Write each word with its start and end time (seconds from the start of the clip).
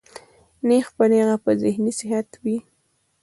نېغ 0.67 0.87
پۀ 0.95 1.05
نېغه 1.11 1.35
پۀ 1.43 1.51
ذهني 1.61 1.91
صحت 1.99 2.29
وي 2.43 2.57